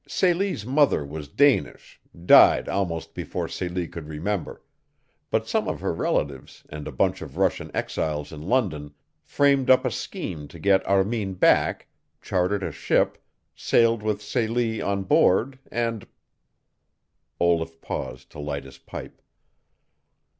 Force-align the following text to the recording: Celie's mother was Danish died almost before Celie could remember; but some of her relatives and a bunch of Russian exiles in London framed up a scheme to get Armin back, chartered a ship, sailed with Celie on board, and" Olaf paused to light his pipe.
Celie's 0.07 0.65
mother 0.65 1.05
was 1.05 1.27
Danish 1.27 2.01
died 2.25 2.67
almost 2.67 3.13
before 3.13 3.47
Celie 3.47 3.87
could 3.87 4.07
remember; 4.07 4.63
but 5.29 5.47
some 5.47 5.67
of 5.67 5.79
her 5.81 5.93
relatives 5.93 6.63
and 6.69 6.87
a 6.87 6.91
bunch 6.91 7.21
of 7.21 7.37
Russian 7.37 7.69
exiles 7.75 8.31
in 8.33 8.41
London 8.41 8.95
framed 9.21 9.69
up 9.69 9.85
a 9.85 9.91
scheme 9.91 10.47
to 10.47 10.57
get 10.57 10.83
Armin 10.87 11.35
back, 11.35 11.87
chartered 12.19 12.63
a 12.63 12.71
ship, 12.71 13.15
sailed 13.53 14.01
with 14.01 14.23
Celie 14.23 14.81
on 14.81 15.03
board, 15.03 15.59
and" 15.71 16.07
Olaf 17.39 17.79
paused 17.79 18.31
to 18.31 18.39
light 18.39 18.63
his 18.63 18.79
pipe. 18.79 19.21